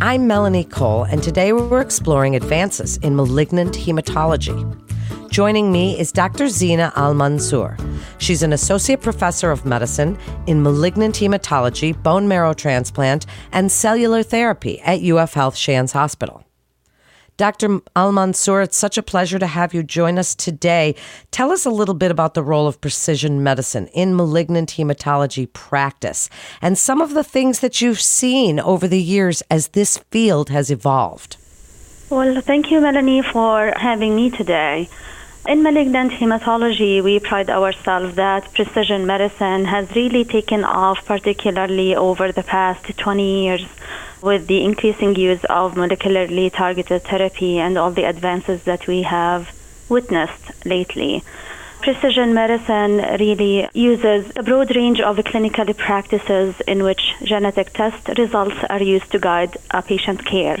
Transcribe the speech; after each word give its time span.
I'm 0.00 0.26
Melanie 0.26 0.64
Cole, 0.64 1.04
and 1.04 1.22
today 1.22 1.52
we're 1.52 1.80
exploring 1.80 2.34
advances 2.34 2.96
in 2.98 3.14
malignant 3.14 3.74
hematology. 3.74 4.60
Joining 5.30 5.70
me 5.70 5.98
is 5.98 6.10
Dr. 6.10 6.48
Zina 6.48 6.92
Al 6.96 7.14
Mansour. 7.14 7.76
She's 8.18 8.42
an 8.42 8.52
associate 8.52 9.00
professor 9.00 9.50
of 9.50 9.64
medicine 9.64 10.18
in 10.46 10.62
malignant 10.62 11.14
hematology, 11.14 12.00
bone 12.02 12.26
marrow 12.26 12.54
transplant, 12.54 13.26
and 13.52 13.70
cellular 13.70 14.22
therapy 14.22 14.80
at 14.80 15.02
UF 15.02 15.32
Health 15.34 15.56
Shands 15.56 15.92
Hospital. 15.92 16.43
Dr. 17.36 17.80
Al 17.96 18.12
Mansour, 18.12 18.62
it's 18.62 18.76
such 18.76 18.96
a 18.96 19.02
pleasure 19.02 19.40
to 19.40 19.46
have 19.48 19.74
you 19.74 19.82
join 19.82 20.18
us 20.18 20.36
today. 20.36 20.94
Tell 21.32 21.50
us 21.50 21.66
a 21.66 21.70
little 21.70 21.94
bit 21.94 22.12
about 22.12 22.34
the 22.34 22.44
role 22.44 22.68
of 22.68 22.80
precision 22.80 23.42
medicine 23.42 23.88
in 23.88 24.14
malignant 24.14 24.70
hematology 24.70 25.52
practice 25.52 26.30
and 26.62 26.78
some 26.78 27.00
of 27.00 27.14
the 27.14 27.24
things 27.24 27.58
that 27.58 27.80
you've 27.80 28.00
seen 28.00 28.60
over 28.60 28.86
the 28.86 29.02
years 29.02 29.42
as 29.50 29.68
this 29.68 29.98
field 30.12 30.48
has 30.50 30.70
evolved. 30.70 31.36
Well, 32.08 32.40
thank 32.40 32.70
you, 32.70 32.80
Melanie, 32.80 33.22
for 33.22 33.72
having 33.76 34.14
me 34.14 34.30
today. 34.30 34.88
In 35.48 35.64
malignant 35.64 36.12
hematology, 36.12 37.02
we 37.02 37.18
pride 37.18 37.50
ourselves 37.50 38.14
that 38.14 38.54
precision 38.54 39.06
medicine 39.06 39.64
has 39.64 39.90
really 39.96 40.24
taken 40.24 40.62
off, 40.62 41.04
particularly 41.04 41.96
over 41.96 42.30
the 42.30 42.44
past 42.44 42.96
20 42.96 43.42
years, 43.42 43.66
with 44.24 44.46
the 44.46 44.64
increasing 44.64 45.14
use 45.14 45.44
of 45.44 45.74
molecularly 45.74 46.50
targeted 46.50 47.02
therapy 47.04 47.58
and 47.58 47.76
all 47.76 47.90
the 47.90 48.04
advances 48.04 48.62
that 48.64 48.86
we 48.86 49.02
have 49.02 49.52
witnessed 49.90 50.64
lately. 50.64 51.22
Precision 51.82 52.32
medicine 52.32 52.96
really 53.20 53.68
uses 53.74 54.32
a 54.36 54.42
broad 54.42 54.74
range 54.74 55.00
of 55.02 55.22
clinical 55.26 55.72
practices 55.74 56.58
in 56.66 56.82
which 56.82 57.02
genetic 57.22 57.74
test 57.74 58.08
results 58.16 58.56
are 58.70 58.82
used 58.82 59.12
to 59.12 59.18
guide 59.18 59.58
a 59.70 59.82
patient 59.82 60.24
care. 60.24 60.56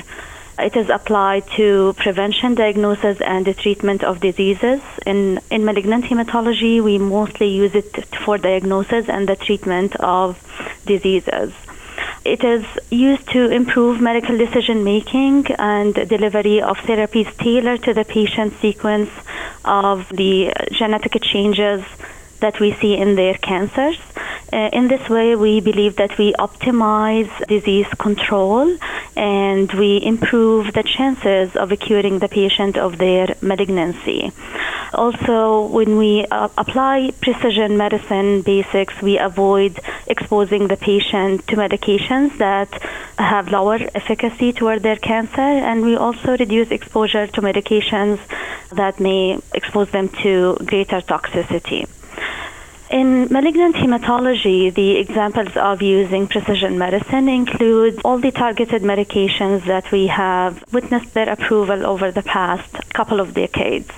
It 0.58 0.76
is 0.76 0.90
applied 0.90 1.44
to 1.56 1.94
prevention, 1.96 2.54
diagnosis, 2.54 3.20
and 3.22 3.46
the 3.46 3.54
treatment 3.54 4.04
of 4.04 4.20
diseases. 4.20 4.82
In, 5.06 5.40
in 5.50 5.64
malignant 5.64 6.04
hematology, 6.04 6.82
we 6.82 6.98
mostly 6.98 7.48
use 7.48 7.74
it 7.74 8.06
for 8.24 8.36
diagnosis 8.36 9.08
and 9.08 9.26
the 9.26 9.34
treatment 9.34 9.96
of 9.96 10.38
diseases. 10.86 11.54
It 12.24 12.42
is 12.42 12.64
used 12.90 13.28
to 13.32 13.50
improve 13.50 14.00
medical 14.00 14.38
decision 14.38 14.82
making 14.82 15.46
and 15.58 15.94
delivery 15.94 16.62
of 16.62 16.78
therapies 16.78 17.36
tailored 17.36 17.82
to 17.82 17.92
the 17.92 18.04
patient 18.04 18.54
sequence 18.62 19.10
of 19.64 20.08
the 20.08 20.52
genetic 20.72 21.20
changes 21.22 21.84
that 22.40 22.58
we 22.60 22.72
see 22.80 22.94
in 22.96 23.16
their 23.16 23.34
cancers. 23.34 23.98
Uh, 24.52 24.70
in 24.72 24.88
this 24.88 25.06
way, 25.08 25.36
we 25.36 25.60
believe 25.60 25.96
that 25.96 26.16
we 26.16 26.32
optimize 26.34 27.30
disease 27.46 27.88
control 27.98 28.74
and 29.16 29.72
we 29.74 30.00
improve 30.02 30.72
the 30.72 30.82
chances 30.82 31.54
of 31.56 31.70
curing 31.78 32.20
the 32.20 32.28
patient 32.28 32.76
of 32.76 32.98
their 32.98 33.34
malignancy. 33.42 34.32
Also, 34.94 35.66
when 35.66 35.98
we 35.98 36.24
uh, 36.30 36.48
apply 36.56 37.10
precision 37.20 37.76
medicine 37.76 38.42
basics, 38.42 38.94
we 39.02 39.18
avoid 39.18 39.80
exposing 40.06 40.68
the 40.68 40.76
patient 40.76 41.46
to 41.48 41.56
medications 41.56 42.36
that 42.38 42.70
have 43.18 43.48
lower 43.48 43.78
efficacy 43.94 44.52
toward 44.52 44.82
their 44.82 44.96
cancer, 44.96 45.40
and 45.40 45.82
we 45.82 45.96
also 45.96 46.36
reduce 46.36 46.70
exposure 46.70 47.26
to 47.26 47.40
medications 47.40 48.18
that 48.72 49.00
may 49.00 49.38
expose 49.54 49.90
them 49.90 50.08
to 50.22 50.56
greater 50.64 51.00
toxicity. 51.00 51.86
In 52.90 53.26
malignant 53.30 53.74
hematology, 53.76 54.72
the 54.72 54.98
examples 54.98 55.56
of 55.56 55.82
using 55.82 56.28
precision 56.28 56.78
medicine 56.78 57.28
include 57.28 58.00
all 58.04 58.18
the 58.18 58.30
targeted 58.30 58.82
medications 58.82 59.64
that 59.64 59.90
we 59.90 60.06
have 60.06 60.62
witnessed 60.72 61.12
their 61.14 61.28
approval 61.28 61.86
over 61.86 62.12
the 62.12 62.22
past 62.22 62.70
couple 62.92 63.20
of 63.20 63.34
decades. 63.34 63.90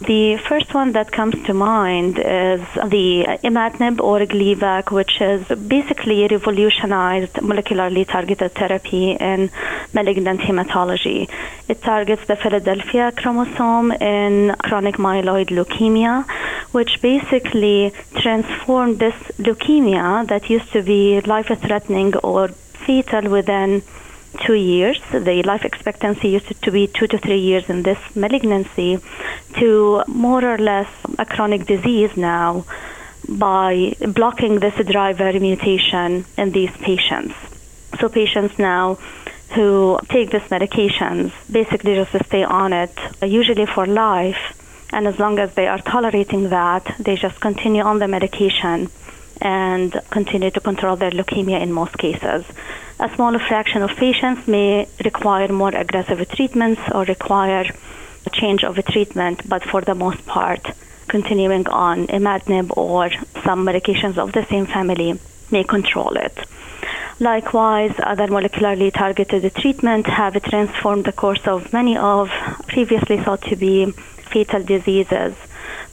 The 0.00 0.38
first 0.48 0.74
one 0.74 0.90
that 0.92 1.12
comes 1.12 1.40
to 1.46 1.54
mind 1.54 2.18
is 2.18 2.60
the 2.94 3.38
imatinib 3.44 4.00
or 4.00 4.18
Gleevec, 4.26 4.90
which 4.90 5.20
is 5.20 5.46
basically 5.68 6.26
revolutionized 6.26 7.34
molecularly 7.34 8.04
targeted 8.06 8.54
therapy 8.54 9.12
in 9.12 9.50
malignant 9.92 10.40
hematology. 10.40 11.30
It 11.68 11.80
targets 11.82 12.26
the 12.26 12.34
Philadelphia 12.34 13.12
chromosome 13.12 13.92
in 13.92 14.56
chronic 14.58 14.96
myeloid 14.96 15.50
leukemia, 15.50 16.24
which 16.72 17.00
basically 17.00 17.92
transformed 18.16 18.98
this 18.98 19.14
leukemia 19.38 20.26
that 20.26 20.50
used 20.50 20.72
to 20.72 20.82
be 20.82 21.20
life 21.20 21.52
threatening 21.60 22.16
or 22.16 22.48
fatal 22.48 23.30
within 23.30 23.82
two 24.40 24.54
years. 24.54 25.00
The 25.10 25.42
life 25.42 25.64
expectancy 25.64 26.28
used 26.28 26.62
to 26.62 26.70
be 26.70 26.86
two 26.86 27.06
to 27.06 27.18
three 27.18 27.38
years 27.38 27.68
in 27.68 27.82
this 27.82 27.98
malignancy 28.14 28.98
to 29.58 30.04
more 30.06 30.44
or 30.44 30.58
less 30.58 30.88
a 31.18 31.24
chronic 31.24 31.66
disease 31.66 32.16
now 32.16 32.64
by 33.28 33.94
blocking 34.08 34.60
this 34.60 34.74
driver 34.86 35.32
mutation 35.38 36.24
in 36.36 36.50
these 36.52 36.70
patients. 36.72 37.34
So 37.98 38.08
patients 38.08 38.58
now 38.58 38.98
who 39.54 39.98
take 40.08 40.30
these 40.30 40.42
medications 40.42 41.32
basically 41.50 41.94
just 41.94 42.26
stay 42.26 42.44
on 42.44 42.72
it, 42.72 42.96
usually 43.22 43.66
for 43.66 43.86
life. 43.86 44.60
And 44.92 45.06
as 45.06 45.18
long 45.18 45.38
as 45.38 45.54
they 45.54 45.66
are 45.66 45.78
tolerating 45.78 46.50
that, 46.50 46.94
they 46.98 47.16
just 47.16 47.40
continue 47.40 47.82
on 47.82 47.98
the 47.98 48.08
medication 48.08 48.90
and 49.40 50.00
continue 50.10 50.50
to 50.50 50.60
control 50.60 50.96
their 50.96 51.10
leukemia 51.10 51.60
in 51.60 51.72
most 51.72 51.96
cases. 51.98 52.44
A 53.00 53.08
smaller 53.14 53.38
fraction 53.38 53.82
of 53.82 53.90
patients 53.96 54.46
may 54.46 54.88
require 55.04 55.48
more 55.48 55.74
aggressive 55.74 56.26
treatments 56.28 56.80
or 56.92 57.04
require 57.04 57.66
a 58.26 58.30
change 58.30 58.64
of 58.64 58.78
a 58.78 58.82
treatment, 58.82 59.48
but 59.48 59.62
for 59.64 59.80
the 59.80 59.94
most 59.94 60.24
part, 60.26 60.64
continuing 61.08 61.66
on 61.68 62.06
imatinib 62.06 62.76
or 62.76 63.10
some 63.44 63.66
medications 63.66 64.16
of 64.16 64.32
the 64.32 64.44
same 64.46 64.66
family 64.66 65.18
may 65.50 65.64
control 65.64 66.16
it. 66.16 66.38
Likewise, 67.20 67.94
other 68.02 68.26
molecularly 68.26 68.92
targeted 68.92 69.54
treatments 69.54 70.08
have 70.08 70.40
transformed 70.42 71.04
the 71.04 71.12
course 71.12 71.46
of 71.46 71.72
many 71.72 71.96
of 71.96 72.28
previously 72.66 73.18
thought 73.18 73.42
to 73.42 73.56
be 73.56 73.90
fatal 74.32 74.62
diseases. 74.62 75.34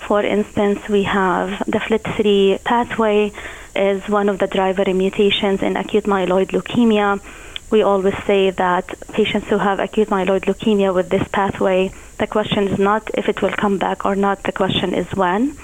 For 0.08 0.22
instance, 0.24 0.88
we 0.90 1.04
have 1.04 1.60
the 1.66 1.80
FLT3 1.80 2.64
pathway 2.64 3.32
is 3.76 4.08
one 4.10 4.30
of 4.30 4.40
the 4.40 4.48
driver 4.48 4.84
mutations 4.94 5.62
in 5.62 5.78
acute 5.78 6.06
myeloid 6.06 6.50
leukemia. 6.52 7.22
We 7.70 7.84
always 7.84 8.18
say 8.26 8.50
that 8.50 8.86
patients 9.14 9.48
who 9.48 9.58
have 9.58 9.80
acute 9.80 10.10
myeloid 10.10 10.42
leukemia 10.42 10.94
with 10.94 11.10
this 11.10 11.28
pathway, 11.30 11.92
the 12.18 12.28
question 12.28 12.68
is 12.68 12.78
not 12.78 13.10
if 13.14 13.30
it 13.30 13.42
will 13.42 13.54
come 13.54 13.78
back 13.78 14.06
or 14.06 14.16
not, 14.16 14.44
the 14.44 14.52
question 14.52 14.94
is 14.94 15.08
when. 15.16 15.56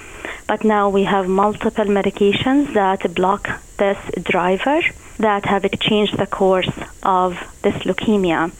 But 0.46 0.64
now 0.64 0.88
we 0.88 1.04
have 1.04 1.28
multiple 1.28 1.84
medications 1.84 2.72
that 2.72 3.14
block 3.14 3.60
this 3.76 3.98
driver 4.22 4.80
that 5.18 5.44
have 5.44 5.70
changed 5.78 6.16
the 6.16 6.26
course 6.26 6.72
of 7.02 7.36
this 7.62 7.74
leukemia. 7.84 8.52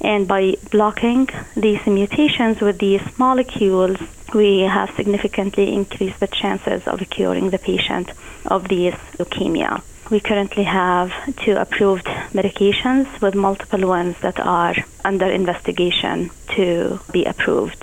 And 0.00 0.26
by 0.26 0.56
blocking 0.70 1.28
these 1.54 1.84
mutations 1.86 2.60
with 2.60 2.78
these 2.78 3.02
molecules, 3.18 3.98
we 4.34 4.60
have 4.60 4.94
significantly 4.96 5.72
increased 5.74 6.20
the 6.20 6.26
chances 6.26 6.86
of 6.86 7.00
curing 7.10 7.50
the 7.50 7.58
patient 7.58 8.10
of 8.46 8.68
this 8.68 8.94
leukemia. 9.18 9.82
We 10.10 10.20
currently 10.20 10.64
have 10.64 11.12
two 11.36 11.56
approved 11.56 12.06
medications 12.32 13.20
with 13.20 13.34
multiple 13.34 13.88
ones 13.88 14.16
that 14.20 14.38
are 14.38 14.76
under 15.04 15.26
investigation 15.26 16.30
to 16.54 17.00
be 17.10 17.24
approved. 17.24 17.82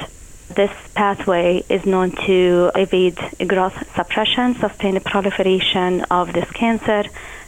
This 0.56 0.72
pathway 0.94 1.64
is 1.68 1.86
known 1.86 2.12
to 2.28 2.72
evade 2.76 3.20
growth 3.48 3.78
suppression, 3.96 4.56
sustain 4.56 5.00
proliferation 5.02 6.02
of 6.12 6.32
this 6.32 6.50
cancer, 6.52 7.04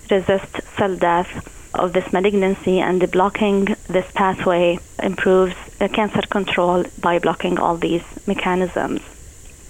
resist 0.09 0.61
cell 0.77 0.95
death, 0.95 1.29
of 1.77 1.93
this 1.93 2.11
malignancy 2.13 2.79
and 2.79 3.01
the 3.01 3.07
blocking 3.07 3.65
this 3.87 4.09
pathway 4.13 4.79
improves 5.01 5.55
cancer 5.79 6.21
control 6.29 6.85
by 6.99 7.19
blocking 7.19 7.59
all 7.59 7.77
these 7.77 8.03
mechanisms. 8.25 9.01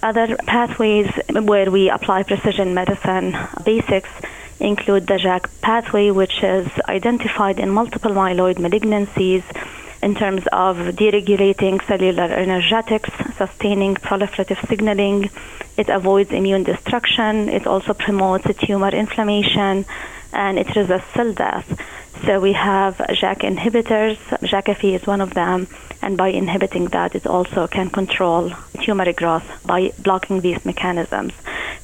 Other 0.02 0.36
pathways 0.36 1.10
where 1.30 1.70
we 1.70 1.90
apply 1.90 2.22
precision 2.22 2.74
medicine 2.74 3.36
basics 3.64 4.10
include 4.60 5.06
the 5.06 5.18
JAK 5.18 5.60
pathway, 5.60 6.10
which 6.10 6.42
is 6.42 6.68
identified 6.88 7.58
in 7.58 7.70
multiple 7.70 8.12
myeloid 8.12 8.56
malignancies 8.56 9.42
in 10.02 10.14
terms 10.14 10.46
of 10.52 10.76
deregulating 10.76 11.84
cellular 11.86 12.24
energetics, 12.24 13.10
sustaining 13.36 13.94
proliferative 13.94 14.64
signaling. 14.68 15.30
It 15.76 15.88
avoids 15.88 16.30
immune 16.30 16.62
destruction. 16.62 17.48
It 17.48 17.66
also 17.66 17.92
promotes 17.92 18.46
tumor 18.58 18.90
inflammation 18.90 19.84
and 20.32 20.58
it 20.58 20.74
resists 20.76 21.12
cell 21.14 21.32
death. 21.32 21.80
So 22.24 22.40
we 22.40 22.52
have 22.52 22.98
JAK 22.98 23.40
inhibitors. 23.40 24.16
Jakafi 24.40 24.94
is 24.94 25.06
one 25.06 25.20
of 25.20 25.34
them, 25.34 25.66
and 26.02 26.16
by 26.16 26.28
inhibiting 26.28 26.86
that, 26.86 27.14
it 27.14 27.26
also 27.26 27.66
can 27.66 27.90
control 27.90 28.52
tumor 28.82 29.12
growth 29.12 29.44
by 29.64 29.92
blocking 29.98 30.40
these 30.40 30.64
mechanisms. 30.64 31.32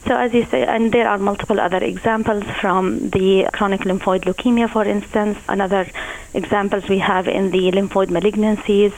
So 0.07 0.17
as 0.17 0.35
you 0.35 0.45
say, 0.47 0.65
and 0.65 0.93
there 0.93 1.09
are 1.09 1.19
multiple 1.19 1.61
other 1.61 1.83
examples 1.83 2.45
from 2.61 3.11
the 3.11 3.49
chronic 3.53 3.83
lymphoid 3.83 4.25
leukemia, 4.25 4.69
for 4.69 4.85
instance. 4.85 5.39
Another 5.49 5.89
examples 6.35 6.89
we 6.89 6.99
have 6.99 7.29
in 7.29 7.51
the 7.51 7.71
lymphoid 7.71 8.09
malignancies 8.09 8.93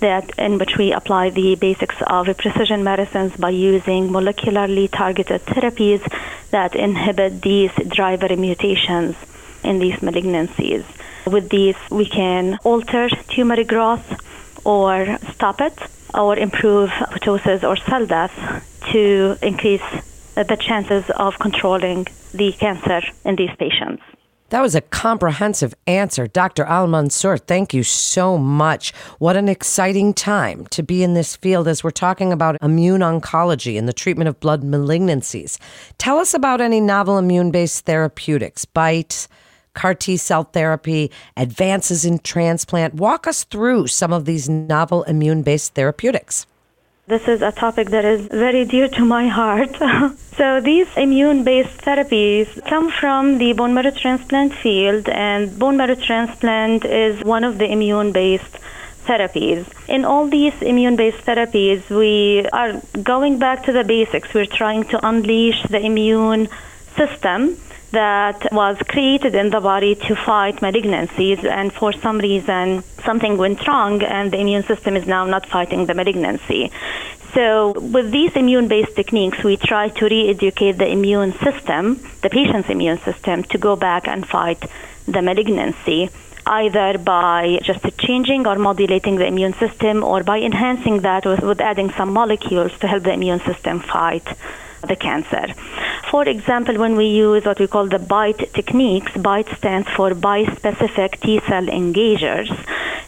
that 0.00 0.30
in 0.38 0.58
which 0.58 0.76
we 0.76 0.92
apply 0.92 1.30
the 1.30 1.54
basics 1.54 1.96
of 2.06 2.26
precision 2.38 2.82
medicines 2.82 3.36
by 3.36 3.50
using 3.50 4.08
molecularly 4.08 4.90
targeted 4.90 5.44
therapies 5.46 6.02
that 6.50 6.74
inhibit 6.74 7.42
these 7.42 7.72
driver 7.88 8.34
mutations 8.36 9.14
in 9.62 9.78
these 9.78 9.96
malignancies. 9.96 10.84
With 11.26 11.50
these, 11.50 11.76
we 11.90 12.06
can 12.06 12.58
alter 12.64 13.08
tumor 13.28 13.62
growth 13.64 14.20
or 14.64 15.18
stop 15.34 15.60
it 15.60 15.78
or 16.14 16.36
improve 16.36 16.90
apoptosis 16.90 17.62
or 17.62 17.76
cell 17.76 18.06
death 18.06 18.34
to 18.92 19.36
increase 19.42 19.82
uh, 20.36 20.42
the 20.44 20.56
chances 20.56 21.08
of 21.10 21.38
controlling 21.38 22.06
the 22.32 22.52
cancer 22.52 23.00
in 23.24 23.36
these 23.36 23.54
patients. 23.58 24.02
That 24.50 24.62
was 24.62 24.74
a 24.74 24.80
comprehensive 24.80 25.74
answer. 25.86 26.26
Dr. 26.26 26.64
Al 26.64 26.88
Mansour, 26.88 27.38
thank 27.38 27.72
you 27.72 27.84
so 27.84 28.36
much. 28.36 28.92
What 29.18 29.36
an 29.36 29.48
exciting 29.48 30.12
time 30.12 30.66
to 30.70 30.82
be 30.82 31.04
in 31.04 31.14
this 31.14 31.36
field 31.36 31.68
as 31.68 31.84
we're 31.84 31.92
talking 31.92 32.32
about 32.32 32.56
immune 32.60 33.00
oncology 33.00 33.78
and 33.78 33.88
the 33.88 33.92
treatment 33.92 34.26
of 34.26 34.40
blood 34.40 34.64
malignancies. 34.64 35.58
Tell 35.98 36.18
us 36.18 36.34
about 36.34 36.60
any 36.60 36.80
novel 36.80 37.16
immune 37.16 37.52
based 37.52 37.86
therapeutics, 37.86 38.64
BiTEs, 38.64 39.28
CAR 39.74 39.94
T 39.94 40.16
cell 40.16 40.44
therapy, 40.44 41.10
advances 41.36 42.04
in 42.04 42.18
transplant. 42.18 42.94
Walk 42.94 43.26
us 43.26 43.44
through 43.44 43.86
some 43.86 44.12
of 44.12 44.24
these 44.24 44.48
novel 44.48 45.02
immune 45.04 45.42
based 45.42 45.74
therapeutics. 45.74 46.46
This 47.06 47.26
is 47.26 47.42
a 47.42 47.50
topic 47.50 47.90
that 47.90 48.04
is 48.04 48.26
very 48.28 48.64
dear 48.64 48.88
to 48.88 49.04
my 49.04 49.26
heart. 49.26 49.74
so, 50.36 50.60
these 50.60 50.88
immune 50.96 51.42
based 51.42 51.78
therapies 51.80 52.46
come 52.68 52.90
from 52.92 53.38
the 53.38 53.52
bone 53.52 53.74
marrow 53.74 53.90
transplant 53.90 54.54
field, 54.54 55.08
and 55.08 55.58
bone 55.58 55.76
marrow 55.76 55.96
transplant 55.96 56.84
is 56.84 57.24
one 57.24 57.42
of 57.42 57.58
the 57.58 57.68
immune 57.68 58.12
based 58.12 58.58
therapies. 59.06 59.66
In 59.88 60.04
all 60.04 60.28
these 60.28 60.54
immune 60.62 60.94
based 60.94 61.24
therapies, 61.26 61.90
we 61.90 62.46
are 62.52 62.80
going 63.02 63.38
back 63.40 63.64
to 63.64 63.72
the 63.72 63.82
basics. 63.82 64.32
We're 64.32 64.46
trying 64.46 64.84
to 64.92 65.04
unleash 65.04 65.62
the 65.64 65.80
immune 65.80 66.48
system 66.96 67.56
that 67.92 68.52
was 68.52 68.76
created 68.88 69.34
in 69.34 69.50
the 69.50 69.60
body 69.60 69.94
to 69.94 70.14
fight 70.14 70.56
malignancies, 70.56 71.44
and 71.44 71.72
for 71.72 71.92
some 71.92 72.18
reason, 72.18 72.82
something 73.04 73.36
went 73.36 73.66
wrong, 73.66 74.02
and 74.02 74.32
the 74.32 74.38
immune 74.38 74.62
system 74.62 74.96
is 74.96 75.06
now 75.06 75.24
not 75.24 75.46
fighting 75.46 75.86
the 75.86 75.94
malignancy. 75.94 76.70
So, 77.34 77.72
with 77.78 78.10
these 78.10 78.34
immune 78.34 78.68
based 78.68 78.96
techniques, 78.96 79.42
we 79.44 79.56
try 79.56 79.88
to 79.88 80.04
re 80.06 80.30
educate 80.30 80.78
the 80.78 80.88
immune 80.88 81.32
system, 81.34 82.00
the 82.22 82.30
patient's 82.30 82.68
immune 82.68 82.98
system, 82.98 83.44
to 83.44 83.58
go 83.58 83.76
back 83.76 84.08
and 84.08 84.26
fight 84.26 84.64
the 85.06 85.22
malignancy 85.22 86.10
either 86.46 86.98
by 86.98 87.60
just 87.62 87.84
changing 87.98 88.46
or 88.46 88.56
modulating 88.56 89.16
the 89.16 89.26
immune 89.26 89.52
system 89.54 90.02
or 90.02 90.22
by 90.22 90.38
enhancing 90.38 91.00
that 91.00 91.24
with, 91.24 91.40
with 91.40 91.60
adding 91.60 91.90
some 91.90 92.12
molecules 92.12 92.76
to 92.78 92.88
help 92.88 93.02
the 93.02 93.12
immune 93.12 93.40
system 93.40 93.78
fight 93.78 94.26
the 94.88 94.96
cancer. 94.96 95.46
For 96.10 96.28
example, 96.28 96.76
when 96.76 96.96
we 96.96 97.06
use 97.06 97.44
what 97.44 97.60
we 97.60 97.68
call 97.68 97.86
the 97.86 97.98
BiTE 97.98 98.52
techniques, 98.52 99.12
BiTE 99.12 99.56
stands 99.56 99.88
for 99.90 100.10
bispecific 100.10 101.20
T 101.20 101.40
cell 101.46 101.66
engagers. 101.66 102.50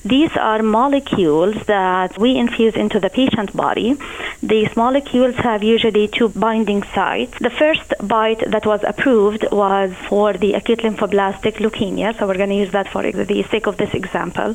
These 0.05 0.31
are 0.37 0.63
molecules 0.63 1.57
that 1.67 2.17
we 2.17 2.37
infuse 2.39 2.77
into 2.77 3.01
the 3.01 3.11
patient's 3.11 3.53
body. 3.53 3.99
These 4.41 4.77
molecules 4.77 5.35
have 5.37 5.65
usually 5.65 6.07
two 6.07 6.29
binding 6.29 6.85
sites. 6.95 7.37
The 7.41 7.51
first 7.51 7.89
BiTE 7.99 8.49
that 8.53 8.67
was 8.67 8.85
approved 8.85 9.47
was 9.51 9.93
for 10.09 10.35
the 10.35 10.55
acute 10.55 10.81
lymphoblastic 10.81 11.55
leukemia, 11.55 12.17
so 12.17 12.29
we're 12.29 12.37
going 12.37 12.51
to 12.51 12.63
use 12.65 12.71
that 12.71 12.89
for 12.89 13.03
the 13.03 13.43
sake 13.51 13.67
of 13.67 13.79
this 13.79 13.95
example 13.95 14.55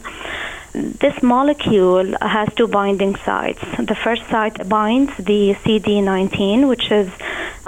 this 0.74 1.24
molecule 1.24 2.14
has 2.22 2.54
two 2.54 2.68
binding 2.68 3.16
sites. 3.16 3.62
The 3.80 3.96
first 3.96 4.28
site 4.30 4.68
binds 4.70 5.16
the 5.18 5.56
CD19, 5.64 6.68
which 6.68 6.92
is 6.92 7.10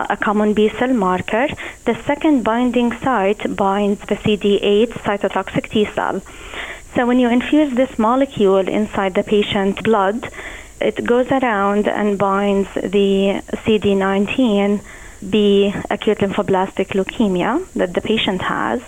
a 0.09 0.17
common 0.17 0.53
B 0.53 0.69
cell 0.69 0.93
marker. 0.93 1.47
The 1.85 1.95
second 2.05 2.43
binding 2.43 2.91
site 2.99 3.55
binds 3.55 4.01
the 4.01 4.15
CD8 4.15 4.89
cytotoxic 5.05 5.69
T 5.69 5.85
cell. 5.85 6.21
So 6.95 7.05
when 7.05 7.19
you 7.19 7.29
infuse 7.29 7.73
this 7.73 7.99
molecule 7.99 8.67
inside 8.67 9.13
the 9.15 9.23
patient's 9.23 9.81
blood, 9.81 10.29
it 10.81 11.03
goes 11.05 11.29
around 11.31 11.87
and 11.87 12.17
binds 12.17 12.69
the 12.73 13.43
CD19 13.63 14.81
B 15.29 15.73
acute 15.89 16.19
lymphoblastic 16.19 16.87
leukemia 16.97 17.65
that 17.73 17.93
the 17.93 18.01
patient 18.01 18.41
has 18.41 18.81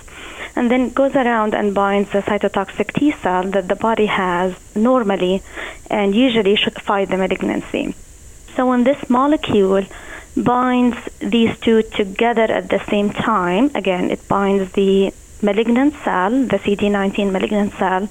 and 0.56 0.70
then 0.72 0.90
goes 0.90 1.16
around 1.16 1.54
and 1.54 1.74
binds 1.74 2.12
the 2.12 2.22
cytotoxic 2.22 2.94
T 2.94 3.12
cell 3.12 3.44
that 3.44 3.68
the 3.68 3.76
body 3.76 4.06
has 4.06 4.56
normally 4.76 5.44
and 5.90 6.16
usually 6.16 6.56
should 6.56 6.82
fight 6.82 7.10
the 7.10 7.18
malignancy. 7.18 7.96
So 8.56 8.68
when 8.68 8.84
this 8.84 9.10
molecule 9.10 9.86
binds 10.36 10.98
these 11.20 11.58
two 11.60 11.84
together 11.84 12.44
at 12.44 12.70
the 12.70 12.84
same 12.90 13.10
time, 13.12 13.72
again, 13.76 14.10
it 14.10 14.28
binds 14.28 14.72
the 14.74 15.14
malignant 15.42 15.94
cell, 16.04 16.32
the 16.32 16.60
CD19 16.60 17.32
malignant 17.32 17.74
cell, 17.74 18.08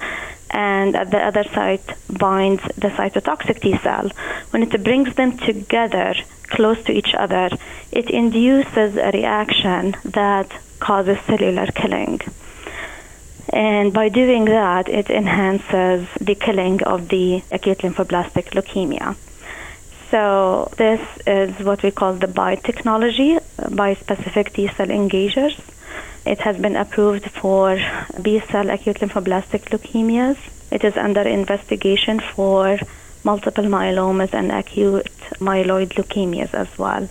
and 0.50 0.96
at 0.96 1.10
the 1.10 1.18
other 1.18 1.44
side 1.44 1.82
binds 2.08 2.62
the 2.76 2.88
cytotoxic 2.88 3.60
T 3.60 3.76
cell. 3.78 4.10
When 4.50 4.62
it 4.62 4.82
brings 4.82 5.14
them 5.14 5.38
together 5.38 6.14
close 6.48 6.82
to 6.84 6.92
each 6.92 7.14
other, 7.14 7.50
it 7.92 8.10
induces 8.10 8.96
a 8.96 9.10
reaction 9.12 9.96
that 10.04 10.50
causes 10.80 11.18
cellular 11.26 11.66
killing. 11.66 12.20
And 13.52 13.92
by 13.92 14.08
doing 14.08 14.44
that, 14.46 14.88
it 14.88 15.10
enhances 15.10 16.08
the 16.20 16.34
killing 16.34 16.82
of 16.82 17.08
the 17.08 17.42
acute 17.50 17.78
lymphoblastic 17.78 18.50
leukemia. 18.50 19.16
So 20.10 20.70
this 20.76 21.00
is 21.26 21.58
what 21.64 21.82
we 21.82 21.90
call 21.90 22.14
the 22.14 22.26
BiTE 22.26 22.62
technology, 22.62 23.38
bispecific 23.58 24.52
T 24.52 24.68
cell 24.68 24.88
engagers. 24.88 25.58
It 26.26 26.40
has 26.40 26.56
been 26.58 26.76
approved 26.76 27.30
for 27.30 27.78
B 28.20 28.40
cell 28.40 28.70
acute 28.70 28.98
lymphoblastic 28.98 29.70
leukemias. 29.70 30.38
It 30.70 30.84
is 30.84 30.96
under 30.96 31.22
investigation 31.22 32.20
for 32.20 32.78
multiple 33.24 33.64
myelomas 33.64 34.32
and 34.34 34.50
acute 34.50 35.06
myeloid 35.38 35.90
leukemias 35.94 36.54
as 36.54 36.78
well 36.78 37.08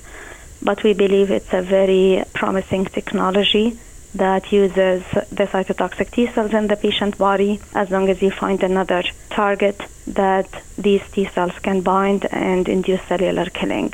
but 0.62 0.84
we 0.84 0.94
believe 0.94 1.32
it's 1.32 1.54
a 1.54 1.62
very 1.62 2.24
promising 2.34 2.86
technology 2.86 3.78
that 4.16 4.52
uses 4.52 5.04
the 5.12 5.46
cytotoxic 5.46 6.12
T 6.12 6.28
cells 6.28 6.54
in 6.54 6.68
the 6.68 6.76
patient 6.76 7.18
body 7.18 7.60
as 7.74 7.90
long 7.92 8.10
as 8.10 8.22
you 8.22 8.32
find 8.32 8.62
another 8.64 9.04
target 9.30 9.80
that 10.08 10.50
these 10.78 11.04
T 11.12 11.26
cells 11.26 11.58
can 11.60 11.82
bind 11.82 12.26
and 12.32 12.68
induce 12.68 13.02
cellular 13.04 13.46
killing. 13.46 13.94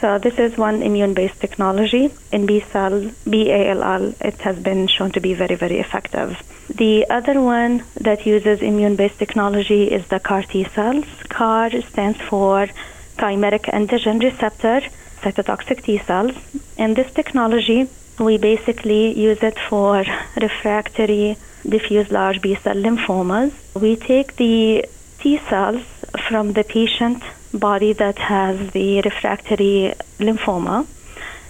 So 0.00 0.16
this 0.18 0.38
is 0.38 0.56
one 0.56 0.82
immune-based 0.82 1.40
technology. 1.40 2.10
In 2.30 2.46
B 2.46 2.60
cell, 2.60 3.10
B-ALL, 3.28 4.14
it 4.20 4.40
has 4.42 4.56
been 4.58 4.86
shown 4.86 5.10
to 5.12 5.20
be 5.20 5.34
very, 5.34 5.56
very 5.56 5.80
effective. 5.80 6.40
The 6.72 7.10
other 7.10 7.40
one 7.40 7.82
that 8.00 8.24
uses 8.24 8.62
immune-based 8.62 9.18
technology 9.18 9.90
is 9.90 10.06
the 10.06 10.20
CAR 10.20 10.42
T 10.42 10.64
cells. 10.64 11.06
CAR 11.28 11.70
stands 11.82 12.20
for 12.20 12.68
chimeric 13.16 13.64
antigen 13.78 14.22
receptor 14.22 14.80
cytotoxic 15.22 15.82
T 15.82 15.98
cells. 15.98 16.36
In 16.76 16.94
this 16.94 17.12
technology, 17.12 17.88
we 18.20 18.38
basically 18.38 19.18
use 19.18 19.42
it 19.42 19.58
for 19.68 20.04
refractory 20.40 21.36
diffuse 21.68 22.10
large 22.10 22.40
B 22.40 22.54
cell 22.54 22.76
lymphomas. 22.76 23.52
We 23.74 23.96
take 23.96 24.36
the 24.36 24.84
T 25.20 25.38
cells 25.48 25.82
from 26.28 26.52
the 26.52 26.62
patient 26.62 27.22
body 27.52 27.92
that 27.92 28.18
has 28.18 28.70
the 28.70 29.00
refractory 29.00 29.92
lymphoma. 30.20 30.86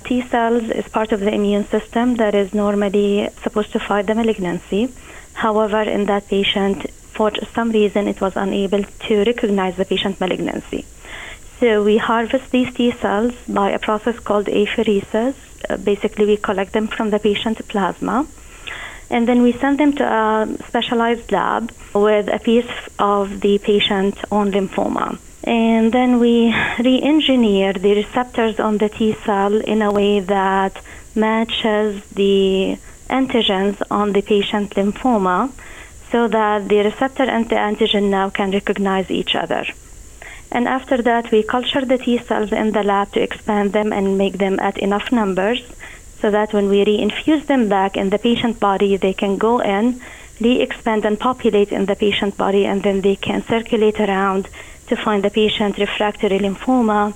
T 0.04 0.22
cells 0.22 0.70
is 0.70 0.88
part 0.88 1.12
of 1.12 1.20
the 1.20 1.34
immune 1.34 1.66
system 1.66 2.16
that 2.16 2.34
is 2.34 2.54
normally 2.54 3.28
supposed 3.42 3.72
to 3.72 3.78
fight 3.78 4.06
the 4.06 4.14
malignancy. 4.14 4.92
However, 5.34 5.82
in 5.82 6.06
that 6.06 6.28
patient, 6.28 6.90
for 6.90 7.30
some 7.54 7.70
reason, 7.70 8.08
it 8.08 8.20
was 8.22 8.36
unable 8.36 8.84
to 8.84 9.24
recognize 9.24 9.76
the 9.76 9.84
patient 9.84 10.18
malignancy. 10.18 10.86
So 11.60 11.84
we 11.84 11.98
harvest 11.98 12.50
these 12.50 12.72
T 12.72 12.92
cells 12.92 13.34
by 13.46 13.70
a 13.70 13.78
process 13.78 14.18
called 14.18 14.46
apheresis. 14.46 15.34
Uh, 15.68 15.76
basically, 15.76 16.24
we 16.24 16.36
collect 16.38 16.72
them 16.72 16.86
from 16.86 17.10
the 17.10 17.18
patient's 17.18 17.60
plasma. 17.62 18.26
And 19.10 19.26
then 19.26 19.42
we 19.42 19.52
send 19.52 19.78
them 19.78 19.92
to 19.94 20.04
a 20.04 20.46
specialized 20.68 21.32
lab 21.32 21.72
with 21.94 22.28
a 22.28 22.38
piece 22.38 22.70
of 22.98 23.40
the 23.40 23.58
patient 23.58 24.16
on 24.30 24.52
lymphoma. 24.52 25.18
And 25.44 25.92
then 25.92 26.18
we 26.18 26.54
re 26.78 27.00
engineer 27.00 27.72
the 27.72 27.94
receptors 27.94 28.60
on 28.60 28.78
the 28.78 28.88
T 28.88 29.14
cell 29.24 29.54
in 29.54 29.80
a 29.82 29.90
way 29.90 30.20
that 30.20 30.80
matches 31.14 32.04
the 32.10 32.78
antigens 33.08 33.80
on 33.90 34.12
the 34.12 34.20
patient 34.20 34.74
lymphoma 34.74 35.50
so 36.10 36.28
that 36.28 36.68
the 36.68 36.78
receptor 36.78 37.24
and 37.24 37.48
the 37.48 37.54
antigen 37.54 38.10
now 38.10 38.28
can 38.28 38.50
recognize 38.50 39.10
each 39.10 39.34
other. 39.34 39.64
And 40.50 40.66
after 40.66 41.00
that, 41.02 41.30
we 41.30 41.42
culture 41.42 41.84
the 41.84 41.98
T 41.98 42.18
cells 42.18 42.52
in 42.52 42.72
the 42.72 42.82
lab 42.82 43.12
to 43.12 43.20
expand 43.22 43.72
them 43.72 43.92
and 43.92 44.18
make 44.18 44.38
them 44.38 44.58
at 44.60 44.78
enough 44.78 45.12
numbers 45.12 45.62
so 46.20 46.30
that 46.30 46.52
when 46.52 46.68
we 46.68 46.84
reinfuse 46.84 47.46
them 47.46 47.68
back 47.68 47.96
in 47.96 48.10
the 48.10 48.18
patient 48.18 48.58
body, 48.58 48.96
they 48.96 49.12
can 49.12 49.36
go 49.36 49.60
in, 49.60 50.00
re-expand 50.40 51.04
and 51.04 51.18
populate 51.18 51.72
in 51.72 51.86
the 51.86 51.96
patient 51.96 52.36
body, 52.36 52.64
and 52.66 52.82
then 52.82 53.00
they 53.00 53.16
can 53.16 53.42
circulate 53.42 54.00
around 54.00 54.48
to 54.88 54.96
find 54.96 55.22
the 55.22 55.30
patient 55.30 55.78
refractory 55.78 56.38
lymphoma. 56.38 57.14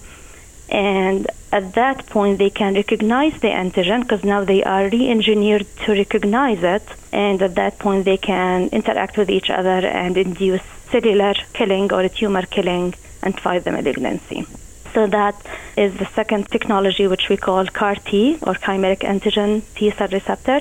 And 0.68 1.26
at 1.50 1.74
that 1.74 2.06
point, 2.06 2.38
they 2.38 2.50
can 2.50 2.74
recognize 2.74 3.38
the 3.40 3.48
antigen 3.48 4.02
because 4.02 4.24
now 4.24 4.44
they 4.44 4.62
are 4.64 4.88
re-engineered 4.88 5.66
to 5.84 5.92
recognize 5.92 6.62
it. 6.62 6.86
And 7.12 7.42
at 7.42 7.54
that 7.56 7.78
point, 7.78 8.04
they 8.04 8.16
can 8.16 8.68
interact 8.68 9.18
with 9.18 9.30
each 9.30 9.50
other 9.50 9.86
and 9.86 10.16
induce 10.16 10.62
cellular 10.90 11.34
killing 11.52 11.92
or 11.92 12.08
tumor 12.08 12.46
killing 12.46 12.94
and 13.22 13.38
fight 13.38 13.64
the 13.64 13.72
malignancy. 13.72 14.46
So 14.94 15.06
that 15.06 15.34
is 15.76 15.94
the 15.96 16.06
second 16.14 16.48
technology, 16.50 17.06
which 17.06 17.30
we 17.30 17.38
call 17.38 17.64
CAR 17.66 17.94
T 17.94 18.38
or 18.42 18.54
chimeric 18.54 18.98
antigen 18.98 19.62
T 19.74 19.90
cell 19.90 20.08
receptor 20.08 20.60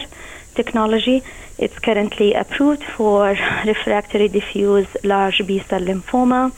technology. 0.55 1.21
It's 1.57 1.77
currently 1.79 2.33
approved 2.33 2.83
for 2.83 3.29
refractory 3.65 4.29
diffuse 4.29 4.87
large 5.03 5.45
B 5.45 5.59
cell 5.59 5.81
lymphoma. 5.81 6.53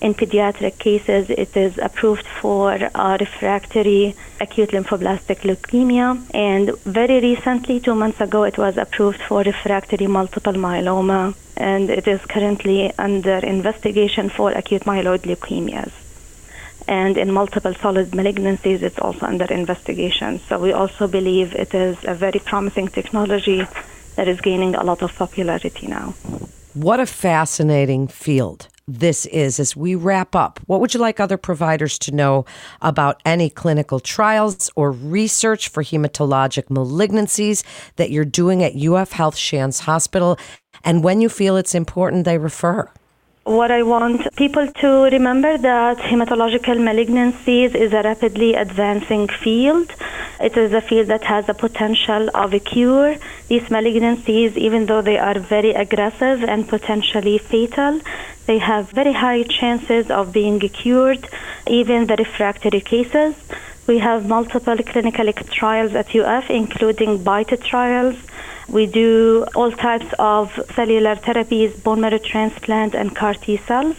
In 0.00 0.14
pediatric 0.14 0.78
cases, 0.78 1.28
it 1.28 1.56
is 1.56 1.76
approved 1.76 2.24
for 2.40 2.72
uh, 2.94 3.16
refractory 3.18 4.14
acute 4.40 4.70
lymphoblastic 4.70 5.38
leukemia. 5.40 6.24
And 6.32 6.70
very 6.84 7.20
recently, 7.20 7.80
two 7.80 7.96
months 7.96 8.20
ago, 8.20 8.44
it 8.44 8.56
was 8.56 8.76
approved 8.76 9.20
for 9.22 9.42
refractory 9.42 10.06
multiple 10.06 10.52
myeloma. 10.52 11.34
And 11.56 11.90
it 11.90 12.06
is 12.06 12.20
currently 12.26 12.92
under 12.96 13.38
investigation 13.38 14.28
for 14.28 14.52
acute 14.52 14.84
myeloid 14.84 15.22
leukemias 15.22 15.90
and 16.88 17.18
in 17.18 17.32
multiple 17.32 17.74
solid 17.74 18.10
malignancies, 18.12 18.82
it's 18.82 18.98
also 18.98 19.26
under 19.26 19.44
investigation. 19.44 20.40
So 20.40 20.58
we 20.58 20.72
also 20.72 21.06
believe 21.06 21.54
it 21.54 21.74
is 21.74 21.98
a 22.04 22.14
very 22.14 22.40
promising 22.40 22.88
technology 22.88 23.66
that 24.16 24.26
is 24.26 24.40
gaining 24.40 24.74
a 24.74 24.82
lot 24.82 25.02
of 25.02 25.14
popularity 25.14 25.86
now. 25.86 26.14
What 26.72 26.98
a 26.98 27.06
fascinating 27.06 28.08
field 28.08 28.68
this 28.88 29.26
is 29.26 29.60
as 29.60 29.76
we 29.76 29.94
wrap 29.94 30.34
up. 30.34 30.60
What 30.66 30.80
would 30.80 30.94
you 30.94 31.00
like 31.00 31.20
other 31.20 31.36
providers 31.36 31.98
to 32.00 32.14
know 32.14 32.46
about 32.80 33.20
any 33.24 33.50
clinical 33.50 34.00
trials 34.00 34.70
or 34.74 34.90
research 34.90 35.68
for 35.68 35.82
hematologic 35.82 36.68
malignancies 36.68 37.62
that 37.96 38.10
you're 38.10 38.24
doing 38.24 38.64
at 38.64 38.74
UF 38.74 39.12
Health 39.12 39.36
Shands 39.36 39.80
Hospital 39.80 40.38
and 40.84 41.04
when 41.04 41.20
you 41.20 41.28
feel 41.28 41.56
it's 41.56 41.74
important 41.74 42.24
they 42.24 42.38
refer? 42.38 42.90
What 43.48 43.70
I 43.70 43.82
want 43.82 44.36
people 44.36 44.66
to 44.66 44.88
remember 45.04 45.56
that 45.56 45.96
hematological 45.96 46.76
malignancies 46.88 47.74
is 47.74 47.94
a 47.94 48.02
rapidly 48.02 48.52
advancing 48.52 49.26
field. 49.26 49.90
It 50.38 50.58
is 50.58 50.74
a 50.74 50.82
field 50.82 51.06
that 51.06 51.24
has 51.24 51.46
the 51.46 51.54
potential 51.54 52.28
of 52.34 52.52
a 52.52 52.58
cure. 52.60 53.16
These 53.48 53.70
malignancies, 53.70 54.54
even 54.58 54.84
though 54.84 55.00
they 55.00 55.16
are 55.16 55.38
very 55.38 55.70
aggressive 55.70 56.44
and 56.44 56.68
potentially 56.68 57.38
fatal, 57.38 58.02
they 58.44 58.58
have 58.58 58.90
very 58.90 59.14
high 59.14 59.44
chances 59.44 60.10
of 60.10 60.30
being 60.30 60.60
cured, 60.60 61.26
even 61.66 62.06
the 62.06 62.16
refractory 62.16 62.82
cases. 62.82 63.34
We 63.86 63.98
have 64.00 64.28
multiple 64.28 64.76
clinical 64.76 65.32
trials 65.32 65.94
at 65.94 66.14
UF, 66.14 66.50
including 66.50 67.24
BITE 67.24 67.62
trials. 67.62 68.16
We 68.68 68.84
do 68.84 69.46
all 69.54 69.72
types 69.72 70.12
of 70.18 70.52
cellular 70.74 71.16
therapies, 71.16 71.82
bone 71.82 72.02
marrow 72.02 72.18
transplant, 72.18 72.94
and 72.94 73.16
CAR 73.16 73.32
T 73.32 73.56
cells 73.56 73.96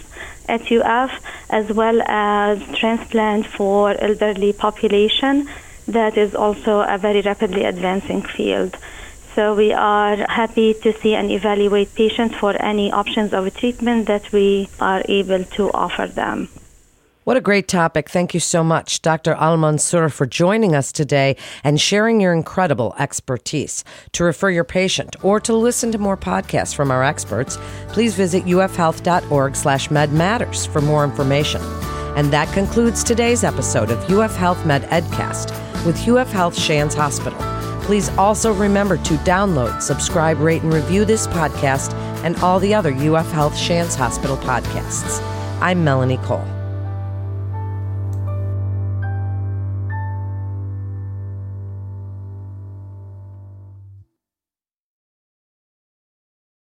at 0.47 0.71
UF, 0.71 1.11
as 1.49 1.71
well 1.73 2.01
as 2.05 2.61
transplant 2.77 3.47
for 3.47 3.99
elderly 3.99 4.53
population. 4.53 5.49
That 5.87 6.17
is 6.17 6.35
also 6.35 6.81
a 6.81 6.99
very 6.99 7.21
rapidly 7.21 7.63
advancing 7.63 8.21
field. 8.21 8.77
So 9.33 9.55
we 9.55 9.73
are 9.73 10.17
happy 10.27 10.75
to 10.75 10.93
see 11.01 11.15
and 11.15 11.31
evaluate 11.31 11.95
patients 11.95 12.35
for 12.35 12.55
any 12.61 12.91
options 12.91 13.33
of 13.33 13.51
treatment 13.55 14.05
that 14.07 14.31
we 14.31 14.69
are 14.79 15.01
able 15.07 15.45
to 15.45 15.71
offer 15.71 16.05
them. 16.05 16.49
What 17.29 17.37
a 17.37 17.41
great 17.41 17.67
topic. 17.67 18.09
Thank 18.09 18.33
you 18.33 18.39
so 18.39 18.63
much, 18.63 19.03
Dr. 19.03 19.33
Al 19.33 19.55
Mansour, 19.55 20.09
for 20.09 20.25
joining 20.25 20.73
us 20.73 20.91
today 20.91 21.37
and 21.63 21.79
sharing 21.79 22.19
your 22.19 22.33
incredible 22.33 22.95
expertise. 22.97 23.83
To 24.13 24.23
refer 24.23 24.49
your 24.49 24.63
patient 24.63 25.15
or 25.23 25.39
to 25.41 25.53
listen 25.53 25.91
to 25.91 25.99
more 25.99 26.17
podcasts 26.17 26.73
from 26.73 26.89
our 26.89 27.03
experts, 27.03 27.59
please 27.89 28.15
visit 28.15 28.45
ufhealth.org 28.45 29.55
slash 29.55 29.89
medmatters 29.89 30.67
for 30.67 30.81
more 30.81 31.03
information. 31.03 31.61
And 32.17 32.33
that 32.33 32.51
concludes 32.51 33.03
today's 33.03 33.43
episode 33.43 33.91
of 33.91 34.09
UF 34.09 34.35
Health 34.35 34.65
Med 34.65 34.81
Edcast 34.85 35.51
with 35.85 36.07
UF 36.07 36.31
Health 36.31 36.57
Shands 36.57 36.95
Hospital. 36.95 37.37
Please 37.83 38.09
also 38.17 38.55
remember 38.55 38.97
to 38.97 39.13
download, 39.17 39.83
subscribe, 39.83 40.39
rate, 40.39 40.63
and 40.63 40.73
review 40.73 41.05
this 41.05 41.27
podcast 41.27 41.93
and 42.23 42.37
all 42.37 42.59
the 42.59 42.73
other 42.73 42.91
UF 42.91 43.31
Health 43.33 43.55
Shands 43.55 43.93
Hospital 43.93 44.37
podcasts. 44.37 45.21
I'm 45.61 45.83
Melanie 45.83 46.17
Cole. 46.17 46.58